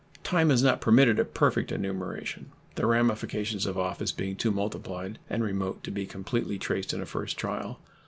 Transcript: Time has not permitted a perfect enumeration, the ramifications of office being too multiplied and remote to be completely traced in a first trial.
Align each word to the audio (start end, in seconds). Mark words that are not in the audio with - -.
Time 0.23 0.49
has 0.49 0.63
not 0.63 0.81
permitted 0.81 1.19
a 1.19 1.23
perfect 1.23 1.71
enumeration, 1.71 2.49
the 2.73 2.87
ramifications 2.87 3.67
of 3.67 3.77
office 3.77 4.11
being 4.11 4.35
too 4.35 4.49
multiplied 4.49 5.19
and 5.29 5.43
remote 5.43 5.83
to 5.83 5.91
be 5.91 6.07
completely 6.07 6.57
traced 6.57 6.91
in 6.91 7.01
a 7.01 7.05
first 7.05 7.37
trial. 7.37 7.79